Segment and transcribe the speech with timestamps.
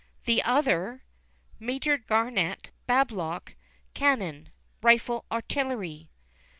[0.25, 1.03] The other:
[1.59, 3.53] "Major Garnet Babelock
[3.93, 4.49] Cannon,
[4.81, 6.09] RIFLE ARTILLERY."